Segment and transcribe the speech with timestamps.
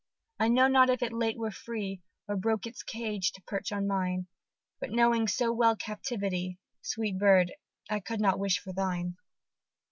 [0.39, 3.85] I know not if it late were free, Or broke its cage to perch on
[3.85, 4.25] mine,
[4.79, 7.53] But knowing well captivity, Sweet bird!
[7.87, 9.17] I could not wish for thine!